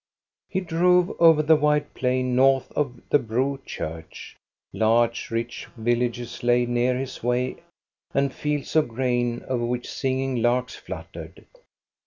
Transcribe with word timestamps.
He 0.49 0.61
drove 0.61 1.11
over 1.21 1.43
the 1.43 1.55
wide 1.55 1.93
plain 1.93 2.35
north 2.35 2.71
of 2.71 3.03
the 3.11 3.19
Bro 3.19 3.59
church. 3.67 4.35
Large, 4.73 5.29
rich 5.29 5.67
villages 5.77 6.41
lay 6.41 6.65
near 6.65 6.97
his 6.97 7.21
way, 7.21 7.57
and 8.11 8.33
fields 8.33 8.75
of 8.75 8.87
grain, 8.87 9.45
over 9.47 9.63
which 9.63 9.87
singing 9.87 10.41
larks 10.41 10.73
fluttered. 10.73 11.45